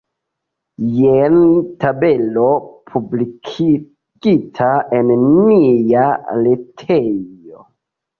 [0.99, 1.35] Jen
[1.83, 2.45] tabelo,
[2.93, 5.13] publikigita en
[5.51, 6.07] nia
[6.47, 7.63] retejo.